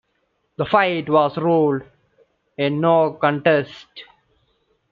The 0.55 0.65
fight 0.65 1.09
was 1.09 1.37
ruled 1.37 1.83
a 2.57 2.69
no 2.71 3.11
contest. 3.13 4.03